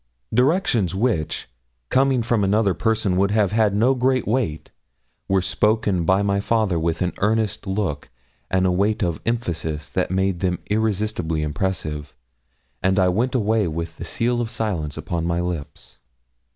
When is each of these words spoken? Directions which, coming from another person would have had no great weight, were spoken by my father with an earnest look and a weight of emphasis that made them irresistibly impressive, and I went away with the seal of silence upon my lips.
Directions 0.33 0.95
which, 0.95 1.47
coming 1.91 2.23
from 2.23 2.43
another 2.43 2.73
person 2.73 3.17
would 3.17 3.29
have 3.29 3.51
had 3.51 3.75
no 3.75 3.93
great 3.93 4.27
weight, 4.27 4.71
were 5.27 5.43
spoken 5.43 6.05
by 6.05 6.23
my 6.23 6.39
father 6.39 6.79
with 6.79 7.03
an 7.03 7.13
earnest 7.19 7.67
look 7.67 8.09
and 8.49 8.65
a 8.65 8.71
weight 8.71 9.03
of 9.03 9.21
emphasis 9.27 9.91
that 9.91 10.09
made 10.09 10.39
them 10.39 10.57
irresistibly 10.71 11.43
impressive, 11.43 12.15
and 12.81 12.97
I 12.97 13.09
went 13.09 13.35
away 13.35 13.67
with 13.67 13.97
the 13.97 14.03
seal 14.05 14.41
of 14.41 14.49
silence 14.49 14.97
upon 14.97 15.23
my 15.27 15.39
lips. 15.39 15.99